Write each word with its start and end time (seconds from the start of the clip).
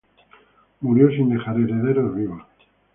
Murió 0.79 1.11
sin 1.11 1.29
dejar 1.29 1.59
herederos 1.59 2.15
vivos. 2.15 2.41